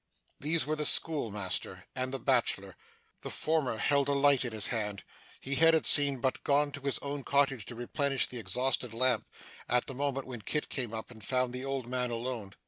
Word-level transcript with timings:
These 0.39 0.65
were 0.65 0.75
the 0.75 0.83
schoolmaster, 0.87 1.83
and 1.93 2.11
the 2.11 2.17
bachelor. 2.17 2.75
The 3.21 3.29
former 3.29 3.77
held 3.77 4.09
a 4.09 4.13
light 4.13 4.43
in 4.43 4.51
his 4.51 4.65
hand. 4.69 5.03
He 5.39 5.53
had, 5.53 5.75
it 5.75 5.85
seemed, 5.85 6.23
but 6.23 6.43
gone 6.43 6.71
to 6.71 6.81
his 6.81 6.97
own 7.03 7.23
cottage 7.23 7.67
to 7.67 7.75
replenish 7.75 8.25
the 8.25 8.39
exhausted 8.39 8.95
lamp, 8.95 9.25
at 9.69 9.85
the 9.85 9.93
moment 9.93 10.25
when 10.25 10.41
Kit 10.41 10.69
came 10.69 10.91
up 10.91 11.11
and 11.11 11.23
found 11.23 11.53
the 11.53 11.65
old 11.65 11.87
man 11.87 12.09
alone. 12.09 12.55